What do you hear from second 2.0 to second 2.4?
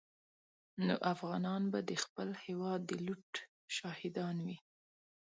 خپل